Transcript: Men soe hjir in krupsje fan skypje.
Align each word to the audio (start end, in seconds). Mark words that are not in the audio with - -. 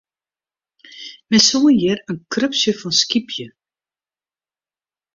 Men 1.29 1.43
soe 1.49 1.71
hjir 1.79 1.99
in 2.13 2.19
krupsje 2.33 2.71
fan 2.79 2.93
skypje. 3.01 3.47